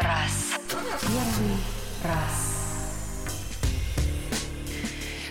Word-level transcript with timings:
раз. 0.00 0.54
Первый 1.00 1.56
раз. 2.04 2.54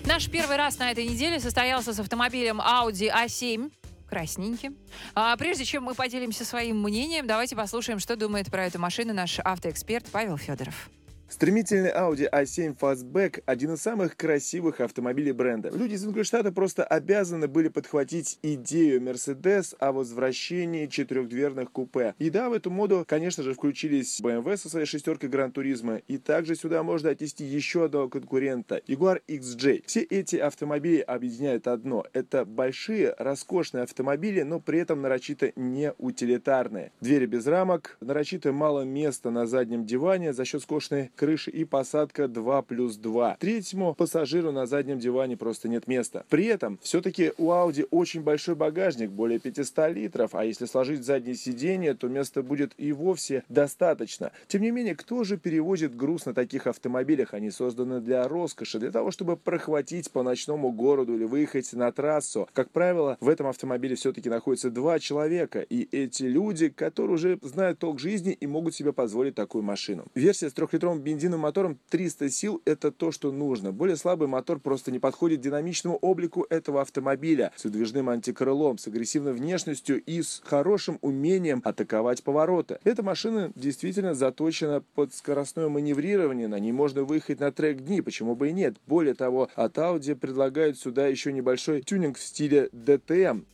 Наш 0.05 0.30
первый 0.30 0.58
раз 0.58 0.78
на 0.80 0.92
этой 0.92 1.05
неделе 1.05 1.39
состоялся 1.39 1.94
с 1.94 2.00
автомобилем 2.00 2.62
Audi 2.62 3.12
A7 3.12 3.71
красненьким. 4.10 4.78
А 5.16 5.36
прежде 5.38 5.66
чем 5.66 5.84
мы 5.84 5.96
поделимся 5.96 6.46
своим 6.46 6.82
мнением, 6.82 7.26
давайте 7.26 7.55
послушаем, 7.55 8.00
что 8.00 8.16
думает 8.16 8.52
про 8.52 8.66
эту 8.66 8.80
машину 8.80 9.14
наш 9.14 9.39
автоэксперт 9.39 10.10
Павел 10.12 10.38
Федоров. 10.38 10.89
Стремительный 11.34 11.89
Audi 11.89 12.29
A7 12.31 12.77
Fastback– 12.77 13.41
один 13.47 13.73
из 13.73 13.82
самых 13.82 14.15
красивых 14.15 14.79
автомобилей 14.82 15.32
бренда. 15.32 15.71
Люди 15.73 15.95
из 15.95 16.05
Ингольштата 16.05 16.52
просто 16.52 16.83
обязаны 16.83 17.47
были 17.47 17.70
подхватить 17.70 18.38
идею 18.43 19.02
Mercedes 19.02 19.75
о 19.79 19.93
возвращении 19.93 20.86
четырехдверных 20.86 21.71
купе. 21.71 22.14
И 22.19 22.29
да, 22.29 22.51
в 22.51 22.54
эту 22.54 22.69
моду, 22.69 23.04
конечно 23.07 23.41
же, 23.41 23.55
включились 23.55 24.21
BMW 24.21 24.57
со 24.57 24.69
своей 24.69 24.86
шестеркой 24.86 25.32
Gran 25.32 25.51
Turismo, 25.51 26.04
и 26.07 26.19
также 26.19 26.54
сюда 26.55 26.83
можно 26.83 27.10
отнести 27.10 27.43
еще 27.43 27.86
одного 27.86 28.10
конкурента– 28.10 28.79
Jaguar 28.88 29.19
XJ. 29.27 29.86
Все 29.88 30.02
эти 30.02 30.36
автомобили 30.36 31.00
объединяют 31.00 31.65
одно– 31.65 32.05
это 32.13 32.45
большие, 32.45 33.16
роскошные 33.17 33.86
автомобили, 33.86 34.44
но 34.44 34.59
при 34.59 34.77
этом 34.77 35.02
нарочито 35.02 35.52
не 35.55 35.94
утилитарные. 35.97 36.91
Двери 37.02 37.25
без 37.25 37.47
рамок, 37.47 37.97
нарочито 38.02 38.53
мало 38.53 38.83
места 38.83 39.31
на 39.31 39.47
заднем 39.47 39.83
диване 39.88 40.31
за 40.31 40.45
счет 40.45 40.61
скошенной 40.61 41.09
крыши 41.23 41.52
и 41.52 41.63
посадка 41.63 42.27
2 42.27 42.61
плюс 42.63 42.97
2. 42.97 43.38
Третьему 43.39 43.94
пассажиру 43.94 44.52
на 44.52 44.66
заднем 44.66 45.00
диване 45.00 45.38
просто 45.38 45.69
нет 45.69 45.88
места. 45.88 46.25
При 46.27 46.47
этом 46.47 46.77
все-таки 46.81 47.31
у 47.38 47.52
Audi 47.52 47.88
очень 47.91 48.22
большой 48.22 48.55
багажник, 48.55 49.09
более 49.09 49.39
500 49.39 49.94
литров, 49.94 50.36
а 50.36 50.44
если 50.44 50.66
сложить 50.66 51.05
заднее 51.05 51.36
сиденье, 51.36 51.94
то 51.94 52.09
места 52.09 52.44
будет 52.44 52.73
и 52.77 52.91
вовсе 52.91 53.45
достаточно. 53.47 54.33
Тем 54.49 54.63
не 54.63 54.71
менее, 54.71 54.95
кто 54.95 55.23
же 55.23 55.38
перевозит 55.38 55.95
груз 55.95 56.25
на 56.25 56.33
таких 56.33 56.67
автомобилях? 56.67 57.33
Они 57.33 57.52
созданы 57.52 58.02
для 58.02 58.27
роскоши, 58.27 58.80
для 58.80 58.91
того, 58.91 59.11
чтобы 59.11 59.37
прохватить 59.37 60.11
по 60.11 60.23
ночному 60.23 60.73
городу 60.73 61.15
или 61.15 61.23
выехать 61.23 61.71
на 61.71 61.89
трассу. 61.93 62.49
Как 62.52 62.69
правило, 62.69 63.15
в 63.21 63.30
этом 63.30 63.47
автомобиле 63.47 63.95
все-таки 63.95 64.30
находится 64.30 64.69
два 64.69 64.99
человека, 64.99 65.61
и 65.61 65.87
эти 65.95 66.23
люди, 66.23 66.67
которые 66.67 67.13
уже 67.13 67.39
знают 67.43 67.80
толк 67.80 68.02
жизни 68.02 68.33
и 68.33 68.45
могут 68.45 68.75
себе 68.75 68.91
позволить 68.91 69.35
такую 69.35 69.63
машину. 69.63 70.03
Версия 70.15 70.49
с 70.49 70.53
трехлитровым 70.53 70.99
бензиновым 71.14 71.42
мотором 71.42 71.80
300 71.89 72.30
сил– 72.30 72.61
это 72.66 72.92
то, 72.92 73.11
что 73.11 73.31
нужно. 73.31 73.72
Более 73.72 73.95
слабый 73.95 74.28
мотор 74.28 74.59
просто 74.59 74.92
не 74.92 75.00
подходит 75.00 75.42
динамичному 75.42 75.97
облику 75.97 76.45
этого 76.50 76.81
автомобиля 76.81 77.52
с 77.55 77.64
выдвижным 77.64 78.09
антикрылом, 78.09 78.78
с 78.78 78.88
агрессивной 78.88 79.33
внешностью 79.33 80.03
и 80.03 80.22
с 80.22 80.42
хорошим 80.44 80.97
умением 81.02 81.61
атаковать 81.64 82.23
повороты. 82.23 82.80
Эта 82.83 83.03
машина 83.03 83.52
действительно 83.55 84.14
заточена 84.14 84.83
под 84.95 85.14
скоростное 85.14 85.70
маневрирование, 85.70 86.47
на 86.47 86.59
ней 86.59 86.72
можно 86.72 87.03
выехать 87.03 87.39
на 87.39 87.52
трек 87.52 87.81
дни, 87.81 88.02
почему 88.02 88.36
бы 88.36 88.50
и 88.50 88.53
нет. 88.53 88.77
Более 88.88 89.14
того, 89.14 89.50
от 89.55 89.77
Audi 89.77 90.16
предлагают 90.16 90.77
сюда 90.77 91.08
еще 91.08 91.31
небольшой 91.31 91.81
тюнинг 91.81 92.17
в 92.17 92.23
стиле 92.23 92.70
DTM. 92.73 93.45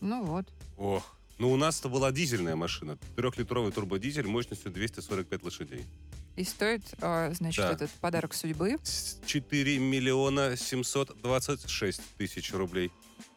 Ну 0.00 0.24
вот. 0.24 0.44
Ох, 0.78 1.16
ну 1.42 1.50
у 1.50 1.56
нас-то 1.56 1.88
была 1.88 2.12
дизельная 2.12 2.54
машина. 2.54 2.96
Трехлитровый 3.16 3.72
турбодизель 3.72 4.28
мощностью 4.28 4.70
245 4.70 5.42
лошадей. 5.42 5.84
И 6.36 6.44
стоит, 6.44 6.82
э, 7.00 7.34
значит, 7.34 7.64
Да. 7.64 7.72
этот 7.72 7.90
подарок 7.90 8.32
судьбы. 8.32 8.76
С 8.84 9.18
4 9.26 9.78
миллиона 9.80 10.56
726 10.56 12.00
тысяч 12.16 12.52
рублей. 12.52 12.92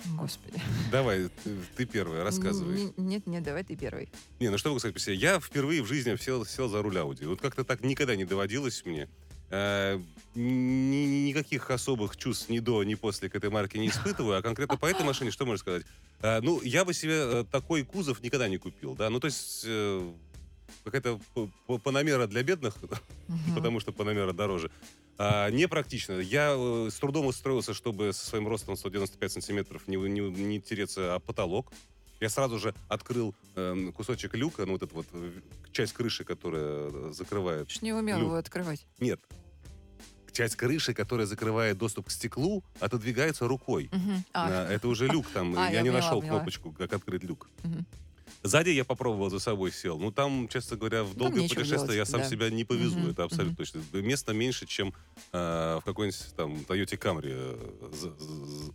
Господи. 0.06 0.62
Давай, 0.92 1.30
ты, 1.44 1.56
ты 1.76 1.86
первая, 1.88 2.24
рассказывай. 2.24 2.84
Н- 2.84 2.94
Нет, 2.98 3.26
нет, 3.26 3.42
давай 3.42 3.64
ты 3.64 3.76
первый. 3.76 4.12
Не, 4.40 4.50
ну 4.50 4.60
что 4.60 4.70
могу 4.70 4.78
сказать 4.80 4.94
по 4.94 5.00
себе? 5.00 5.16
Я 5.16 5.40
впервые 5.40 5.82
в 5.82 5.88
жизни 5.88 6.16
сел, 6.18 6.46
сел 6.46 6.70
за 6.70 6.84
руль 6.84 6.98
Audi. 6.98 7.26
Вот 7.28 7.42
как-то 7.42 7.64
так 7.64 7.82
никогда 7.82 8.16
не 8.16 8.26
доводилось 8.26 8.86
мне. 8.86 9.10
Э, 9.52 10.00
ни- 10.36 11.06
ни- 11.06 11.28
никаких 11.28 11.70
особых 11.72 12.18
чувств 12.18 12.50
ни 12.50 12.60
до, 12.60 12.84
ни 12.84 12.96
после 12.96 13.30
к 13.30 13.36
этой 13.36 13.50
марке 13.50 13.80
не 13.80 13.88
испытываю. 13.90 14.38
А 14.40 14.42
конкретно 14.42 14.78
по 14.78 14.86
этой 14.88 15.06
машине 15.06 15.32
что 15.32 15.46
можно 15.46 15.60
сказать? 15.60 15.84
Э, 16.22 16.42
ну, 16.42 16.62
я 16.62 16.84
бы 16.86 16.94
себе 16.94 17.14
э, 17.14 17.46
такой 17.52 17.84
кузов 17.84 18.22
никогда 18.22 18.48
не 18.50 18.58
купил. 18.58 18.96
Да? 18.96 19.10
Ну, 19.10 19.20
то 19.20 19.26
есть... 19.28 19.64
э, 19.66 20.12
Какая-то 20.84 21.20
паномера 21.84 22.28
для 22.28 22.42
бедных, 22.44 22.76
Мгм. 23.28 23.56
потому 23.56 23.80
что 23.80 23.92
паномера 23.92 24.34
дороже. 24.34 24.70
А, 25.18 25.50
непрактично. 25.50 26.14
Я 26.20 26.56
э, 26.58 26.90
с 26.92 26.96
трудом 26.96 27.28
устроился, 27.28 27.74
чтобы 27.74 28.14
со 28.14 28.26
своим 28.26 28.48
ростом 28.48 28.76
195 28.76 29.32
сантиметров 29.32 29.84
не, 29.88 29.96
не, 29.96 30.20
не 30.22 30.60
тереться 30.62 31.16
о 31.16 31.20
потолок. 31.20 31.72
Я 32.20 32.30
сразу 32.30 32.60
же 32.60 32.74
открыл 32.88 33.36
эм, 33.56 33.92
кусочек 33.92 34.36
люка, 34.36 34.66
ну 34.66 34.74
вот 34.74 34.84
эту 34.84 34.96
вот 34.96 35.08
э, 35.14 35.32
часть 35.72 35.94
крыши, 35.94 36.24
которая 36.24 36.90
э, 36.90 37.12
закрывает... 37.14 37.70
Ж 37.70 37.82
не 37.82 37.94
умел 37.94 38.18
Люк. 38.18 38.28
его 38.28 38.36
открывать. 38.38 38.86
Нет. 39.00 39.20
Часть 40.32 40.56
крыши, 40.56 40.94
которая 40.94 41.26
закрывает 41.28 41.78
доступ 41.78 42.08
к 42.08 42.12
стеклу, 42.12 42.64
отодвигается 42.80 43.48
рукой. 43.48 43.90
Мгм. 43.92 44.24
А, 44.34 44.68
это 44.70 44.88
уже 44.88 45.08
люк 45.08 45.26
там. 45.34 45.56
А, 45.58 45.66
я, 45.68 45.76
я 45.76 45.82
не 45.82 45.90
поняла, 45.90 46.00
нашел 46.02 46.20
поняла. 46.22 46.38
кнопочку, 46.40 46.72
как 46.72 46.94
открыть 46.94 47.24
люк. 47.24 47.50
Мгм. 47.64 47.86
Сзади 48.44 48.70
я 48.70 48.84
попробовал 48.86 49.30
за 49.30 49.40
собой 49.40 49.72
сел. 49.72 49.98
Ну, 49.98 50.12
там, 50.12 50.48
честно 50.50 50.78
говоря, 50.78 51.04
в 51.04 51.10
Там 51.10 51.18
долгое 51.18 51.42
нечего 51.42 51.56
путешествие 51.62 51.96
делать, 51.96 51.98
я 51.98 52.06
сам 52.06 52.22
да. 52.22 52.30
себя 52.30 52.50
не 52.50 52.64
повезу. 52.64 53.00
Мгм, 53.00 53.12
Это 53.12 53.24
абсолютно 53.24 53.56
точно. 53.56 53.82
Места 53.94 54.34
меньше, 54.34 54.66
чем 54.68 54.94
э, 55.32 55.80
в 55.82 55.84
какой-нибудь 55.86 56.36
там 56.36 56.54
Toyota 56.68 56.98
Camry 56.98 57.32
э, 57.34 57.92
за, 57.94 58.14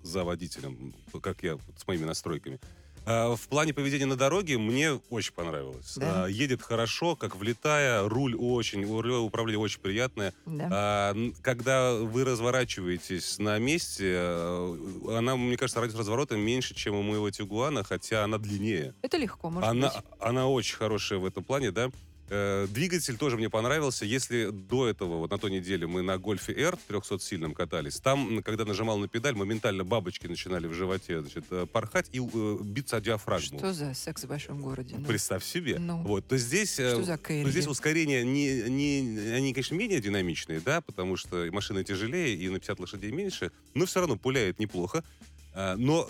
за- 0.08 0.24
водителем, 0.24 0.92
как 1.22 1.42
я 1.42 1.56
с 1.76 1.86
моими 1.86 2.04
настройками. 2.04 2.58
А 3.06 3.34
в 3.34 3.48
плане 3.48 3.72
поведения 3.74 4.06
на 4.06 4.16
дороге 4.16 4.58
мне 4.58 5.00
очень 5.10 5.32
понравилось. 5.32 5.94
Да? 5.96 6.24
А, 6.24 6.26
едет 6.28 6.62
хорошо, 6.62 7.16
как 7.16 7.34
влетая, 7.36 8.06
руль 8.08 8.36
очень, 8.36 8.82
рулевое 8.84 9.20
управление 9.22 9.58
очень 9.58 9.80
приятное. 9.80 10.32
да. 10.46 11.12
Н- 11.14 11.34
когда 11.42 11.94
вы 11.94 12.24
разворачиваетесь 12.24 13.38
на 13.38 13.58
месте, 13.58 14.12
э, 14.16 14.76
она, 15.16 15.36
мне 15.36 15.56
кажется, 15.56 15.80
радиус 15.80 15.96
разворота 15.98 16.36
меньше, 16.36 16.74
чем 16.74 16.94
у 16.94 17.02
моего 17.02 17.30
Тигуана, 17.30 17.82
хотя 17.84 18.24
она 18.24 18.38
длиннее. 18.38 18.94
Это 19.02 19.16
легко, 19.16 19.50
может 19.50 19.68
Она, 19.68 19.88
быть. 19.88 20.02
она 20.20 20.46
очень 20.48 20.76
хорошая 20.76 21.18
в 21.18 21.24
этом 21.24 21.42
плане, 21.42 21.70
да. 21.72 21.90
Э, 22.30 22.68
Двигатель 22.70 23.16
тоже 23.16 23.36
мне 23.36 23.50
понравился. 23.50 24.04
Если 24.04 24.50
до 24.50 24.86
этого, 24.88 25.16
вот 25.16 25.30
на 25.32 25.38
той 25.38 25.50
неделе, 25.50 25.88
мы 25.88 26.02
на 26.02 26.16
Гольфе 26.16 26.52
R 26.52 26.78
300-сильном 26.88 27.54
катались, 27.54 27.98
там, 27.98 28.40
когда 28.44 28.64
нажимал 28.64 28.98
на 28.98 29.08
педаль, 29.08 29.34
моментально 29.34 29.84
бабочки 29.84 30.28
начинали 30.28 30.68
в 30.68 30.72
животе 30.72 31.20
значит, 31.20 31.44
э, 31.50 31.66
порхать 31.66 32.08
и 32.12 32.20
э, 32.20 32.58
биться 32.62 32.98
о 32.98 33.00
диафрагму. 33.00 33.58
Что 33.58 33.72
за 33.72 33.94
секс 33.94 34.22
в 34.22 34.28
большом 34.28 34.62
городе? 34.62 34.94
Ну, 34.96 35.06
Представь 35.06 35.44
себе. 35.44 35.78
Ну. 35.80 36.02
Вот, 36.02 36.28
то 36.28 36.38
здесь, 36.38 36.78
э, 36.78 36.92
Что 36.92 37.02
за 37.02 37.18
Кэрри? 37.18 37.44
то 37.44 37.50
здесь 37.50 37.66
ускорения 37.66 38.22
не, 38.22 38.62
не, 38.62 39.18
они, 39.32 39.52
конечно, 39.52 39.74
менее 39.74 40.00
динамичные, 40.00 40.60
да, 40.60 40.80
потому 40.82 41.16
что 41.16 41.48
машины 41.50 41.82
тяжелее 41.82 42.36
и 42.36 42.48
на 42.48 42.60
50 42.60 42.78
лошадей 42.78 43.10
меньше, 43.10 43.50
но 43.74 43.86
все 43.86 43.98
равно 43.98 44.16
пуляет 44.16 44.60
неплохо. 44.60 45.02
Но 45.52 46.08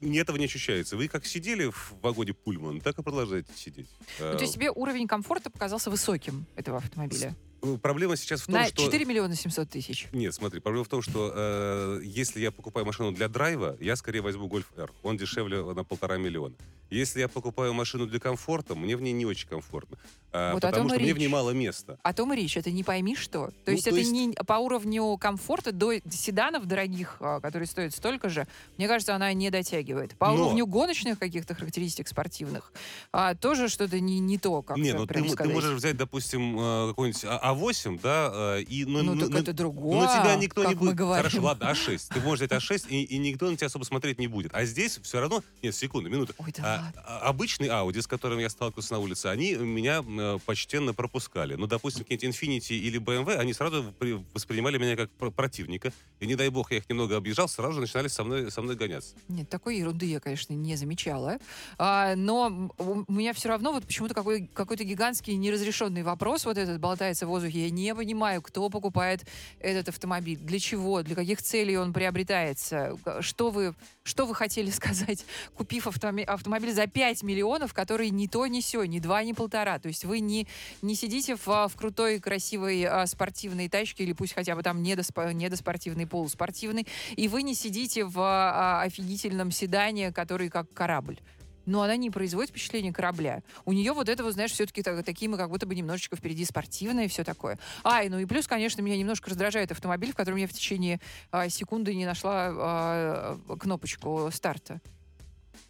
этого 0.00 0.36
не 0.36 0.44
ощущается. 0.44 0.96
Вы 0.96 1.08
как 1.08 1.26
сидели 1.26 1.66
в 1.66 1.94
вагоне 2.02 2.34
Пульман, 2.34 2.80
так 2.80 2.98
и 2.98 3.02
продолжаете 3.02 3.52
сидеть. 3.54 3.88
Ну, 4.18 4.32
то 4.36 4.40
есть 4.40 4.54
тебе 4.54 4.70
уровень 4.70 5.06
комфорта 5.06 5.50
показался 5.50 5.90
высоким 5.90 6.46
этого 6.56 6.78
автомобиля? 6.78 7.34
Э, 7.62 7.76
Проблема 7.80 8.16
сейчас 8.16 8.42
в 8.42 8.46
том, 8.46 8.54
На 8.54 8.66
что... 8.66 8.84
4 8.84 9.04
миллиона 9.04 9.34
700 9.34 9.68
тысяч. 9.68 10.06
Нет, 10.12 10.34
смотри, 10.34 10.60
проблема 10.60 10.84
в 10.84 10.88
том, 10.88 11.02
что 11.02 11.32
э, 11.34 12.00
если 12.04 12.40
я 12.40 12.52
покупаю 12.52 12.86
машину 12.86 13.12
для 13.12 13.28
драйва, 13.28 13.76
я 13.80 13.96
скорее 13.96 14.20
возьму 14.20 14.46
Гольф 14.46 14.70
R. 14.76 14.92
Он 15.02 15.16
дешевле 15.16 15.62
на 15.62 15.84
полтора 15.84 16.18
миллиона. 16.18 16.54
Если 16.90 17.20
я 17.20 17.28
покупаю 17.28 17.74
машину 17.74 18.06
для 18.06 18.20
комфорта, 18.20 18.74
мне 18.74 18.96
в 18.96 19.02
ней 19.02 19.12
не 19.12 19.26
очень 19.26 19.48
комфортно. 19.48 19.98
А, 20.32 20.52
Вот 20.52 20.62
о 20.64 20.68
потому 20.68 20.88
что 20.90 20.98
мне 21.00 21.12
речь. 21.14 21.28
мало 21.30 21.50
места. 21.50 21.98
О 22.02 22.12
том 22.12 22.32
и 22.32 22.36
речь, 22.36 22.56
это 22.56 22.70
не 22.70 22.84
пойми 22.84 23.16
что. 23.16 23.46
То 23.46 23.52
Ну, 23.66 23.72
есть 23.72 23.84
то 23.84 23.90
это 23.90 23.98
есть- 24.00 24.12
не 24.12 24.32
по 24.46 24.54
уровню 24.54 25.16
комфорта 25.16 25.72
до 25.72 25.92
седанов 26.10 26.66
дорогих, 26.66 27.16
а, 27.20 27.40
которые 27.40 27.66
стоят 27.66 27.94
столько 27.94 28.28
же, 28.28 28.46
мне 28.76 28.88
кажется, 28.88 29.14
она 29.14 29.32
не 29.32 29.50
дотягивает. 29.50 30.16
По 30.18 30.26
Но- 30.28 30.34
уровню 30.34 30.66
гоночных 30.66 31.18
каких-то 31.18 31.54
характеристик 31.54 32.08
спортивных 32.08 32.72
а, 33.12 33.34
тоже 33.34 33.68
что-то 33.68 34.00
не, 34.00 34.18
не 34.18 34.36
то, 34.38 34.60
как 34.62 34.76
Не, 34.76 34.92
ну 34.92 35.06
ты, 35.06 35.22
ты 35.22 35.48
можешь 35.48 35.72
взять, 35.74 35.96
допустим, 35.96 36.58
э, 36.60 36.88
какой-нибудь 36.88 37.24
А- 37.24 37.54
А8, 37.54 38.00
да, 38.02 38.58
и... 38.60 38.84
Ну, 38.84 39.18
так 39.18 39.30
это 39.40 39.52
другое, 39.52 40.00
Но 40.00 40.06
тебя 40.06 40.34
никто 40.36 40.64
не 40.64 40.74
будет... 40.74 40.94
говорим. 40.94 41.24
Хорошо, 41.24 41.42
ладно, 41.42 41.64
А6. 41.72 42.12
Ты 42.12 42.20
можешь 42.20 42.46
взять 42.46 42.52
А6, 42.62 42.88
и, 42.90 43.02
и 43.02 43.18
никто 43.18 43.50
на 43.50 43.56
тебя 43.56 43.66
особо 43.68 43.84
смотреть 43.84 44.18
не 44.18 44.26
будет. 44.26 44.52
А 44.54 44.64
здесь 44.64 44.98
все 45.02 45.20
равно... 45.20 45.42
Нет, 45.62 45.74
секунду, 45.74 46.10
минуту. 46.10 46.34
Ой, 46.38 46.52
да 46.56 46.62
А, 46.62 46.84
ладно. 46.84 47.02
а, 47.06 47.18
обычный 47.28 47.68
Audi, 47.68 48.02
с 48.02 48.06
которым 48.06 48.38
я 48.40 48.50
сталкивался 48.50 48.92
на 48.94 48.98
улице, 48.98 49.26
они 49.26 49.54
меня 49.54 50.02
почтенно 50.46 50.94
пропускали. 50.94 51.54
Ну, 51.54 51.66
допустим, 51.66 52.04
какие-нибудь 52.04 52.28
Infiniti 52.28 52.74
или 52.76 52.98
BMW, 53.00 53.36
они 53.36 53.52
сразу 53.52 53.92
при- 53.98 54.22
воспринимали 54.34 54.78
меня 54.78 54.96
как 54.96 55.10
пр- 55.10 55.30
противника. 55.30 55.92
И 56.20 56.26
не 56.26 56.34
дай 56.34 56.48
бог, 56.48 56.70
я 56.72 56.78
их 56.78 56.88
немного 56.88 57.16
объезжал, 57.16 57.48
сразу 57.48 57.74
же 57.74 57.80
начинали 57.80 58.08
со 58.08 58.24
мной, 58.24 58.50
со 58.50 58.62
мной 58.62 58.76
гоняться. 58.76 59.14
Нет, 59.28 59.48
такой 59.48 59.78
ерунды 59.78 60.06
я, 60.06 60.20
конечно, 60.20 60.52
не 60.52 60.76
замечала. 60.76 61.38
А, 61.78 62.14
но 62.16 62.70
у 62.78 63.12
меня 63.12 63.32
все 63.32 63.48
равно 63.48 63.72
вот 63.72 63.84
почему-то 63.86 64.14
какой, 64.14 64.46
какой-то 64.52 64.84
гигантский 64.84 65.34
неразрешенный 65.36 66.02
вопрос 66.02 66.44
вот 66.44 66.58
этот 66.58 66.80
болтается 66.80 67.26
в 67.26 67.28
воздухе. 67.28 67.64
Я 67.64 67.70
не 67.70 67.94
понимаю, 67.94 68.42
кто 68.42 68.68
покупает 68.70 69.24
этот 69.60 69.88
автомобиль, 69.88 70.38
для 70.38 70.58
чего, 70.58 71.02
для 71.02 71.14
каких 71.14 71.42
целей 71.42 71.76
он 71.76 71.92
приобретается, 71.92 72.96
что 73.20 73.50
вы, 73.50 73.74
что 74.02 74.26
вы 74.26 74.34
хотели 74.34 74.70
сказать, 74.70 75.24
купив 75.54 75.86
автомобиль 75.86 76.72
за 76.72 76.86
5 76.86 77.22
миллионов, 77.22 77.72
который 77.74 78.10
ни 78.10 78.26
то, 78.26 78.46
ни 78.46 78.60
сё, 78.60 78.84
ни 78.84 78.98
два, 78.98 79.22
ни 79.22 79.32
полтора. 79.32 79.78
То 79.78 79.88
есть 79.88 80.04
вы 80.08 80.20
не, 80.20 80.48
не 80.82 80.94
сидите 80.94 81.36
в, 81.36 81.46
а, 81.48 81.68
в 81.68 81.76
крутой, 81.76 82.18
красивой 82.18 82.84
а, 82.84 83.06
спортивной 83.06 83.68
тачке, 83.68 84.02
или 84.04 84.12
пусть 84.12 84.32
хотя 84.32 84.56
бы 84.56 84.62
там 84.62 84.82
недоспо, 84.82 85.32
недоспортивный, 85.32 86.06
полуспортивный, 86.06 86.86
и 87.14 87.28
вы 87.28 87.42
не 87.42 87.54
сидите 87.54 88.04
в 88.04 88.18
а, 88.18 88.82
офигительном 88.82 89.52
седане, 89.52 90.10
который 90.12 90.48
как 90.48 90.72
корабль 90.72 91.20
но 91.68 91.82
она 91.82 91.96
не 91.96 92.10
производит 92.10 92.50
впечатление 92.50 92.94
корабля. 92.94 93.42
У 93.66 93.74
нее 93.74 93.92
вот 93.92 94.08
это, 94.08 94.24
вот, 94.24 94.32
знаешь, 94.32 94.52
все-таки 94.52 94.82
так, 94.82 95.04
такие 95.04 95.28
мы 95.28 95.36
как 95.36 95.50
будто 95.50 95.66
бы 95.66 95.74
немножечко 95.74 96.16
впереди 96.16 96.46
спортивное 96.46 97.04
и 97.04 97.08
все 97.08 97.24
такое. 97.24 97.58
А, 97.84 98.02
и, 98.02 98.08
ну 98.08 98.18
и 98.18 98.24
плюс, 98.24 98.46
конечно, 98.46 98.80
меня 98.80 98.96
немножко 98.96 99.28
раздражает 99.28 99.70
автомобиль, 99.70 100.12
в 100.12 100.16
котором 100.16 100.38
я 100.38 100.48
в 100.48 100.52
течение 100.52 100.98
а, 101.30 101.50
секунды 101.50 101.94
не 101.94 102.06
нашла 102.06 102.48
а, 102.50 103.38
кнопочку 103.58 104.30
старта. 104.32 104.80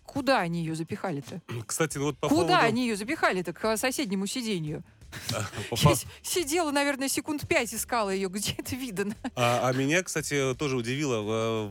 Куда 0.09 0.41
они 0.41 0.61
ее 0.61 0.75
запихали-то? 0.75 1.43
Кстати, 1.67 1.99
вот 1.99 2.19
по 2.19 2.29
Куда 2.29 2.47
поводу... 2.47 2.67
они 2.67 2.89
ее 2.89 2.97
запихали-то? 2.97 3.53
К 3.53 3.77
соседнему 3.77 4.27
сиденью. 4.27 4.83
Я 5.71 5.95
с- 5.95 6.07
сидела, 6.23 6.71
наверное, 6.71 7.09
секунд 7.09 7.47
пять 7.47 7.75
искала 7.75 8.09
ее. 8.11 8.29
Где 8.29 8.53
это 8.57 8.75
видно? 8.75 9.15
А, 9.37 9.69
а 9.69 9.73
меня, 9.75 10.03
кстати, 10.03 10.55
тоже 10.59 10.77
удивило, 10.77 11.69
э, 11.69 11.71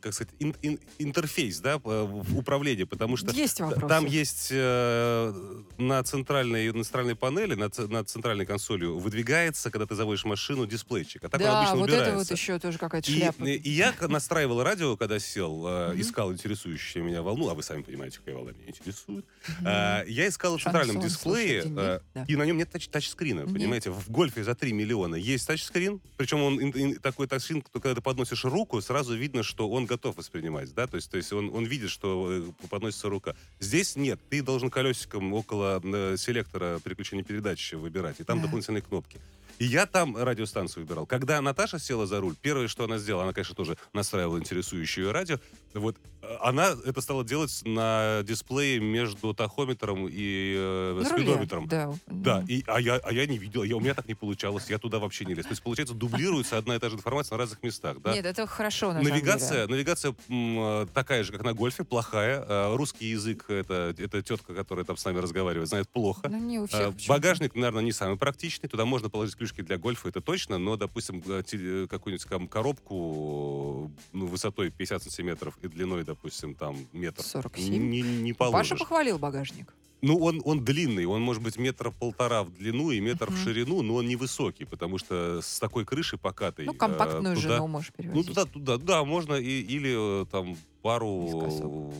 как 0.00 0.14
сказать, 0.14 0.32
ин- 0.40 0.54
ин- 0.62 0.78
интерфейс, 0.98 1.60
да, 1.60 1.74
э, 1.74 1.78
в 2.04 2.38
управлении, 2.38 2.84
потому 2.84 3.16
что 3.16 3.32
Есть 3.32 3.60
вопросы. 3.60 3.86
там 3.88 4.06
есть 4.06 4.48
э, 4.50 5.32
на 5.78 6.02
центральной, 6.02 6.72
на 6.72 6.84
центральной 6.84 7.14
панели, 7.16 7.54
на, 7.54 7.70
на 7.88 8.04
центральной 8.04 8.46
консолью 8.46 8.98
выдвигается, 8.98 9.70
когда 9.70 9.86
ты 9.86 9.94
заводишь 9.94 10.24
машину, 10.24 10.66
дисплейчик, 10.66 11.24
а 11.24 11.28
так 11.28 11.40
он 11.40 11.46
да, 11.46 11.58
обычно 11.60 11.76
вот 11.78 11.88
это 11.88 11.96
убирается. 11.98 12.18
вот 12.32 12.38
еще 12.38 12.58
тоже 12.58 12.78
какая-то 12.78 13.10
И, 13.10 13.14
шляпа. 13.16 13.44
и 13.44 13.70
я 13.70 13.92
к- 13.92 14.08
настраивал 14.08 14.62
радио, 14.62 14.96
когда 14.96 15.18
сел, 15.18 15.64
э, 15.66 15.94
искал 15.96 16.32
интересующую 16.32 17.04
меня 17.04 17.22
волну, 17.22 17.48
а 17.48 17.54
вы 17.54 17.62
сами 17.62 17.82
понимаете, 17.82 18.18
какая 18.18 18.34
волна 18.36 18.52
меня 18.52 18.68
интересует. 18.68 19.24
А, 19.64 20.04
я 20.04 20.28
искал 20.28 20.56
в 20.58 20.62
центральном 20.62 21.00
дисплее, 21.00 21.64
э, 21.66 22.00
и 22.28 22.36
на 22.36 22.44
нем 22.44 22.58
нет 22.58 22.70
тач- 22.74 22.88
тачскрина, 22.90 23.40
Нет. 23.40 23.52
понимаете? 23.52 23.90
В 23.90 24.10
гольфе 24.10 24.44
за 24.44 24.54
3 24.54 24.72
миллиона 24.72 25.14
есть 25.16 25.46
тачскрин, 25.46 26.00
причем 26.16 26.42
он 26.42 26.60
ин- 26.60 26.72
ин- 26.74 26.96
такой 27.00 27.26
тачскрин, 27.26 27.62
когда 27.62 27.94
ты 27.94 28.00
подносишь 28.00 28.44
руку, 28.44 28.80
сразу 28.80 29.11
видно, 29.14 29.42
что 29.42 29.68
он 29.68 29.86
готов 29.86 30.16
воспринимать, 30.16 30.74
да, 30.74 30.86
то 30.86 30.96
есть, 30.96 31.10
то 31.10 31.16
есть 31.16 31.32
он, 31.32 31.50
он 31.54 31.64
видит, 31.64 31.90
что 31.90 32.28
э, 32.30 32.66
подносится 32.68 33.08
рука. 33.08 33.34
Здесь 33.60 33.96
нет, 33.96 34.18
ты 34.30 34.42
должен 34.42 34.70
колесиком 34.70 35.32
около 35.32 35.80
э, 35.82 36.16
селектора 36.18 36.80
переключения 36.80 37.24
передач 37.24 37.72
выбирать, 37.72 38.20
и 38.20 38.24
там 38.24 38.38
Да. 38.38 38.44
дополнительные 38.44 38.82
кнопки. 38.82 39.20
И 39.58 39.64
я 39.64 39.86
там 39.86 40.16
радиостанцию 40.16 40.84
выбирал. 40.84 41.06
Когда 41.06 41.40
Наташа 41.40 41.78
села 41.78 42.06
за 42.06 42.20
руль, 42.20 42.34
первое, 42.40 42.68
что 42.68 42.84
она 42.84 42.98
сделала, 42.98 43.24
она, 43.24 43.32
конечно, 43.32 43.54
тоже 43.54 43.76
настраивала 43.92 44.38
интересующее 44.38 45.10
радио. 45.10 45.38
Вот 45.74 45.96
э, 46.22 46.36
она 46.40 46.74
это 46.84 47.00
стала 47.00 47.24
делать 47.24 47.60
на 47.64 48.22
дисплее 48.24 48.80
между 48.80 49.34
тахометром 49.34 50.06
и 50.08 50.54
э, 50.56 51.00
На 51.02 51.08
руле, 51.10 51.22
спидометром. 51.24 51.68
Да. 51.68 51.92
Да, 52.06 52.44
и, 52.48 52.62
а, 52.66 52.80
я, 52.80 52.96
а 52.96 53.12
я 53.12 53.26
не 53.26 53.38
видел, 53.38 53.62
я, 53.62 53.76
у 53.76 53.80
меня 53.80 53.94
так 53.94 54.06
не 54.08 54.14
получалось, 54.14 54.68
я 54.68 54.78
туда 54.78 54.98
вообще 54.98 55.24
не 55.24 55.34
лез. 55.34 55.44
То 55.46 55.52
есть, 55.52 55.62
получается, 55.62 55.94
дублируется 55.94 56.58
одна 56.58 56.76
и 56.76 56.78
та 56.78 56.88
же 56.88 56.96
информация 56.96 57.36
на 57.36 57.38
разных 57.38 57.62
местах, 57.62 58.00
да? 58.02 58.12
Нет, 58.12 58.26
это 58.26 58.46
хорошо, 58.46 58.92
на 58.92 59.00
Навигация, 59.02 59.66
навигация 59.66 60.14
м, 60.28 60.58
э, 60.58 60.86
такая 60.92 61.24
же, 61.24 61.32
как 61.32 61.42
на 61.42 61.52
гольфе, 61.54 61.84
плохая. 61.84 62.44
Э, 62.46 62.76
Русский 62.76 63.06
язык, 63.06 63.44
это, 63.48 63.94
это 63.96 64.22
тетка, 64.22 64.54
которая 64.54 64.84
там 64.84 64.96
с 64.96 65.04
нами 65.04 65.18
разговаривает, 65.18 65.68
знает 65.68 65.88
плохо. 65.88 66.28
Ну, 66.28 66.38
не 66.38 66.58
у 66.58 66.66
всех. 66.66 66.92
почему-то. 66.94 67.08
Багажник, 67.08 67.54
наверное, 67.54 67.82
не 67.82 67.92
самый 67.92 68.16
практичный. 68.16 68.68
Туда 68.68 68.84
можно 68.84 69.08
положить 69.10 69.34
ключки 69.42 69.62
для 69.62 69.76
гольфа, 69.76 70.08
это 70.08 70.20
точно. 70.20 70.58
Но, 70.58 70.76
допустим, 70.76 71.20
э, 71.26 71.86
какую-нибудь 71.90 72.28
там 72.28 72.46
коробку 72.46 73.90
ну, 74.12 74.26
высотой 74.26 74.70
50 74.70 75.02
сантиметров 75.02 75.58
и 75.62 75.68
длиной, 75.68 76.04
допустим, 76.04 76.54
там 76.54 76.76
метр. 76.92 77.22
47. 77.22 77.74
Не, 77.90 78.02
не 78.02 78.32
Паша 78.32 78.52
положишь. 78.52 78.78
похвалил 78.78 79.18
багажник. 79.18 79.74
Ну, 80.00 80.16
он, 80.18 80.40
он 80.44 80.64
длинный, 80.64 81.06
он 81.06 81.22
может 81.22 81.42
быть 81.42 81.58
метра 81.58 81.90
полтора 81.90 82.42
в 82.42 82.52
длину 82.54 82.90
и 82.90 83.00
метр 83.00 83.26
в 83.30 83.34
Мгм. 83.34 83.38
ширину, 83.44 83.82
но 83.82 83.94
он 83.94 84.06
невысокий, 84.08 84.64
потому 84.64 84.98
что 84.98 85.40
с 85.42 85.60
такой 85.60 85.84
крышей 85.84 86.18
покатой... 86.18 86.64
Ну, 86.66 86.72
э, 86.72 86.76
компактную 86.76 87.36
туда- 87.36 87.48
жену 87.48 87.66
можешь 87.68 87.92
Ну, 87.96 88.02
перевозить. 88.02 88.26
туда, 88.28 88.44
туда, 88.44 88.76
да, 88.78 89.04
можно 89.04 89.34
и, 89.34 89.60
или 89.60 90.22
э, 90.22 90.26
там 90.26 90.56
пару 90.82 91.22
Наискосок. 91.22 91.94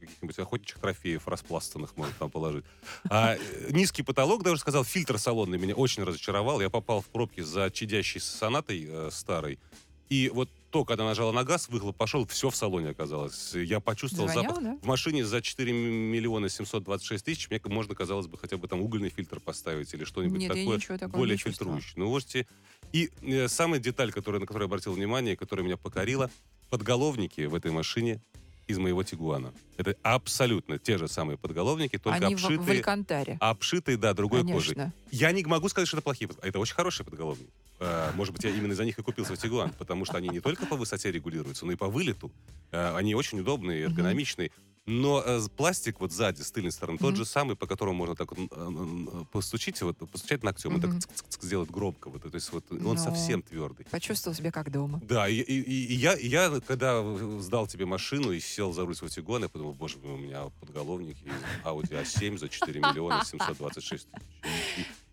Каких-нибудь 0.00 0.38
охотничьих 0.38 0.78
трофеев 0.78 1.28
распластанных 1.28 1.96
можно 1.96 2.14
там 2.18 2.30
положить. 2.30 2.64
А 3.08 3.36
э, 3.36 3.70
низкий 3.70 4.02
потолок, 4.02 4.42
даже 4.42 4.58
сказал, 4.60 4.84
фильтр 4.84 5.18
салонный 5.18 5.58
меня 5.58 5.74
очень 5.74 6.02
разочаровал. 6.02 6.60
Я 6.60 6.70
попал 6.70 7.00
в 7.00 7.06
пробки 7.06 7.40
за 7.40 7.70
чадящей 7.70 8.20
сонатой 8.20 8.86
э, 8.88 9.08
старой. 9.12 9.58
И 10.08 10.28
вот 10.34 10.50
то, 10.70 10.84
когда 10.84 11.04
нажала 11.04 11.30
на 11.32 11.44
газ, 11.44 11.68
выхлоп 11.68 11.96
пошел, 11.96 12.26
все 12.26 12.50
в 12.50 12.56
салоне 12.56 12.90
оказалось. 12.90 13.54
Я 13.54 13.80
почувствовал 13.80 14.28
Звонила, 14.28 14.54
запах. 14.54 14.64
да? 14.64 14.78
В 14.82 14.86
машине 14.86 15.24
за 15.24 15.40
4 15.40 15.72
миллиона 15.72 16.48
726 16.48 17.24
тысяч 17.24 17.50
мне 17.50 17.60
можно, 17.64 17.94
казалось 17.94 18.26
бы, 18.26 18.36
хотя 18.36 18.56
бы 18.56 18.66
там 18.68 18.80
угольный 18.80 19.10
фильтр 19.10 19.40
поставить 19.40 19.92
или 19.94 20.04
что-нибудь 20.04 20.40
Нет, 20.40 20.48
такое 20.48 21.08
более 21.08 21.36
фильтрующее. 21.36 21.94
Ну, 21.96 22.08
можете... 22.08 22.46
И 22.92 23.10
э, 23.22 23.46
самая 23.46 23.78
деталь, 23.78 24.10
которая, 24.10 24.40
на 24.40 24.46
которую 24.46 24.66
я 24.66 24.68
обратил 24.68 24.92
внимание, 24.92 25.36
которая 25.36 25.64
меня 25.64 25.76
покорила, 25.76 26.28
подголовники 26.70 27.42
в 27.42 27.54
этой 27.54 27.70
машине 27.70 28.20
из 28.70 28.78
моего 28.78 29.02
Тигуана. 29.02 29.52
Это 29.76 29.96
абсолютно 30.02 30.78
те 30.78 30.96
же 30.98 31.08
самые 31.08 31.36
подголовники, 31.36 31.98
только 31.98 32.26
Они 32.26 32.36
в, 32.36 32.40
в 32.40 32.44
обшитые, 32.44 32.78
Алькантаре. 32.78 33.36
обшитые, 33.40 33.96
да, 33.96 34.14
другой 34.14 34.42
кожей. 34.42 34.74
Конечно. 34.74 34.92
Я 35.10 35.32
не 35.32 35.42
могу 35.44 35.68
сказать, 35.68 35.88
что 35.88 35.96
это 35.96 36.04
плохие 36.04 36.30
Это 36.42 36.58
очень 36.58 36.74
хорошие 36.74 37.04
подголовники. 37.04 37.50
Э, 37.80 38.10
Может 38.14 38.32
быть, 38.34 38.44
я 38.44 38.50
именно 38.50 38.74
за 38.74 38.84
них 38.84 38.98
и 38.98 39.02
купил 39.02 39.24
свой 39.24 39.36
Тигуан, 39.38 39.70
потому 39.78 40.04
что 40.04 40.16
они 40.18 40.28
не 40.28 40.40
только 40.40 40.66
по 40.66 40.76
высоте 40.76 41.10
регулируются, 41.10 41.66
но 41.66 41.72
и 41.72 41.76
по 41.76 41.88
вылету. 41.88 42.30
Э, 42.70 42.94
Они 42.96 43.14
очень 43.14 43.40
удобные, 43.40 43.82
эргономичные. 43.84 44.50
Но 44.90 45.22
э, 45.24 45.40
пластик 45.56 46.00
вот 46.00 46.10
сзади, 46.12 46.42
с 46.42 46.50
тыльной 46.50 46.72
стороны, 46.72 46.98
тот 46.98 47.10
Мгм. 47.10 47.16
же 47.16 47.24
самый, 47.24 47.54
по 47.54 47.66
которому 47.66 47.94
можно 47.96 48.16
так 48.16 48.32
вот 48.36 48.48
э, 48.50 49.24
постучить, 49.30 49.80
вот, 49.82 49.96
постучать 49.98 50.42
ногтем, 50.42 50.76
и 50.76 50.80
так 50.80 50.90
цк-цк-цк 50.90 51.42
сделать 51.46 51.70
громко. 51.70 52.10
Вот, 52.10 52.22
то 52.22 52.30
есть 52.34 52.52
вот 52.52 52.64
он 52.72 52.98
совсем 52.98 53.40
твердый. 53.42 53.86
Почувствовал 53.90 54.36
себя 54.36 54.50
как 54.50 54.70
дома. 54.72 55.00
Да, 55.04 55.28
и, 55.28 55.36
и- 55.36 55.60
и- 55.60 55.86
и 55.86 55.94
я, 55.94 56.14
и 56.14 56.26
я, 56.26 56.60
когда 56.66 57.02
сдал 57.40 57.68
тебе 57.68 57.86
машину 57.86 58.32
и 58.32 58.40
сел 58.40 58.72
за 58.72 58.84
руль 58.84 58.96
своего 58.96 59.14
Тигуана, 59.14 59.44
я 59.44 59.48
подумал, 59.48 59.74
боже 59.74 59.98
мой, 59.98 60.14
у 60.14 60.18
меня 60.18 60.44
подголовник 60.58 61.16
и 61.24 61.28
Audi 61.64 61.92
A7 62.02 62.38
за 62.38 62.48
4 62.48 62.80
миллиона 62.80 63.24
726 63.24 64.08
тысяч. 64.10 64.30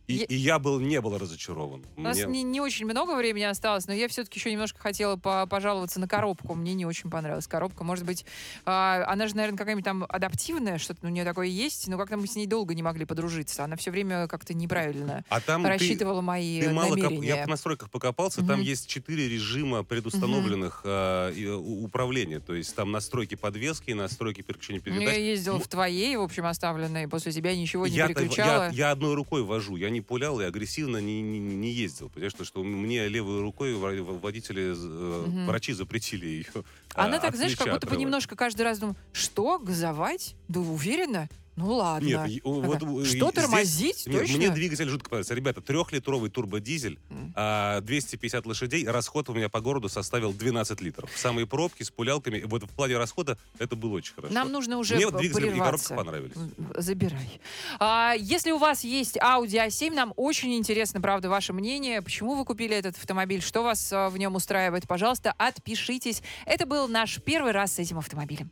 И, 0.08 0.14
Я- 0.20 0.24
и 0.26 0.36
я 0.36 0.58
был, 0.60 0.80
не 0.80 1.02
был 1.02 1.18
разочарован. 1.18 1.84
У 1.98 2.02
нас 2.02 2.16
Мне- 2.18 2.28
не, 2.28 2.44
не 2.44 2.62
очень 2.62 2.86
много 2.86 3.14
времени 3.18 3.44
осталось, 3.44 3.88
но 3.88 3.94
я 3.94 4.08
все-таки 4.08 4.40
еще 4.40 4.50
немножко 4.50 4.80
хотела 4.80 5.18
по- 5.18 5.46
пожаловаться 5.48 6.00
на 6.00 6.08
коробку. 6.08 6.56
Мне 6.56 6.76
не 6.76 6.86
очень 6.86 7.10
понравилась 7.10 7.46
коробка. 7.46 7.84
Может 7.84 8.06
быть, 8.06 8.26
а, 8.66 9.04
она 9.06 9.28
же, 9.28 9.36
наверное, 9.36 9.58
какая-нибудь 9.58 9.84
там 9.84 10.06
адаптивная, 10.08 10.78
что-то 10.78 11.06
у 11.08 11.10
нее 11.10 11.26
такое 11.26 11.48
есть, 11.48 11.90
но 11.90 11.98
как-то 11.98 12.16
мы 12.16 12.26
с 12.26 12.38
ней 12.38 12.48
долго 12.48 12.74
не 12.74 12.84
могли 12.84 13.04
подружиться. 13.04 13.66
Она 13.66 13.76
все 13.76 13.92
время 13.92 14.28
как-то 14.30 14.54
неправильно 14.54 15.26
а 15.28 15.42
там 15.42 15.64
ты- 15.64 15.70
рассчитывала 15.70 16.22
мои 16.22 16.62
Ты 16.62 16.70
мало 16.70 16.92
коп- 16.96 17.00
намерения. 17.04 17.28
Я 17.28 17.44
в 17.46 17.50
настройках 17.50 17.90
покопался, 17.92 18.38
там 18.46 18.60
Мгм. 18.60 18.62
есть 18.62 18.88
четыре 18.88 19.28
режима 19.28 19.84
предустановленных 19.84 20.84
а, 20.86 21.32
и, 21.32 21.46
у- 21.48 21.84
управления. 21.84 22.40
То 22.40 22.56
есть 22.56 22.74
там 22.76 22.94
настройки 22.94 23.36
подвески, 23.36 23.92
настройки 23.92 24.42
переключения 24.42 24.82
Ну, 24.86 24.94
Я 24.94 25.00
передач. 25.02 25.18
ездила 25.20 25.56
Ну, 25.56 25.60
в 25.60 25.68
твоей, 25.68 26.16
в 26.16 26.22
общем, 26.22 26.46
оставленной, 26.46 27.10
после 27.10 27.34
тебя 27.34 27.54
ничего 27.58 27.88
не 27.88 27.96
я, 27.98 28.08
переключала. 28.08 28.64
я, 28.68 28.88
я 28.88 28.92
одной 28.92 29.14
рукой 29.14 29.44
вожу, 29.44 29.76
я 29.76 29.90
не 29.90 29.97
пулял 30.02 30.40
и 30.42 30.44
агрессивно 30.46 30.98
не, 30.98 31.22
не, 31.22 31.40
не 31.40 31.72
ездил. 31.72 32.10
Понимаешь, 32.10 32.34
потому 32.34 32.46
что 32.48 32.64
мне 32.64 33.08
левой 33.08 33.42
рукой 33.42 33.74
во- 33.76 33.92
во- 34.04 34.18
водители, 34.20 34.74
Мгм. 34.76 35.46
врачи 35.48 35.74
запретили 35.74 36.26
ее. 36.28 36.46
Она 36.94 37.20
так, 37.20 37.36
знаешь, 37.36 37.56
как 37.56 37.72
будто 37.72 37.88
бы 37.88 37.98
немножко 37.98 38.36
каждый 38.36 38.62
раз 38.64 38.80
думает, 38.80 38.98
что, 39.14 39.60
газовать? 39.60 40.36
Да 40.48 40.60
уверена? 40.60 41.30
Ну 41.58 41.74
ладно. 41.74 42.06
Нет, 42.06 42.42
вот, 42.44 42.84
э, 42.84 42.86
Что, 42.86 43.04
здесь- 43.04 43.34
тормозить? 43.34 44.08
Нет, 44.08 44.20
Точно? 44.20 44.38
мне 44.38 44.50
двигатель 44.52 44.88
жутко 44.88 45.10
понравился. 45.10 45.34
Ребята, 45.34 45.60
трехлитровый 45.60 46.30
турбодизель, 46.30 47.00
а, 47.34 47.82
250 47.82 48.46
лошадей, 48.46 48.88
расход 48.88 49.28
у 49.30 49.34
меня 49.34 49.50
по 49.50 49.60
городу 49.60 49.90
составил 49.90 50.34
12 50.34 50.82
литров. 50.82 51.10
Самые 51.16 51.48
пробки 51.48 51.82
с 51.82 51.90
пулялками. 51.90 52.44
Вот 52.46 52.64
в 52.64 52.70
плане 52.70 52.98
расхода 52.98 53.40
это 53.58 53.76
было 53.76 53.96
очень 53.96 54.14
хорошо. 54.14 54.32
Нам 54.32 54.52
нужно 54.52 54.78
уже 54.78 54.96
Мне 54.98 55.08
вот 55.08 55.18
двигатель 55.18 55.56
и 55.56 55.60
коробка 55.60 55.96
понравились. 55.96 56.36
Забирай. 56.76 57.42
А, 57.80 58.14
если 58.18 58.52
у 58.52 58.60
вас 58.60 58.84
есть 58.84 59.18
Audi 59.18 59.68
A7, 59.68 59.96
нам 59.96 60.14
очень 60.16 60.54
интересно, 60.56 61.02
правда, 61.02 61.28
ваше 61.28 61.54
мнение. 61.54 62.04
Почему 62.04 62.36
вы 62.36 62.46
купили 62.46 62.76
этот 62.76 62.98
автомобиль? 62.98 63.42
Что 63.42 63.64
вас 63.64 63.92
а, 63.92 64.10
в 64.10 64.18
нем 64.20 64.36
устраивает? 64.36 64.88
Пожалуйста, 64.88 65.34
отпишитесь. 65.40 66.22
Это 66.46 66.68
был 66.68 66.88
наш 66.88 67.20
первый 67.24 67.52
раз 67.52 67.74
с 67.74 67.80
этим 67.80 67.98
автомобилем. 67.98 68.52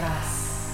atrás. 0.00 0.29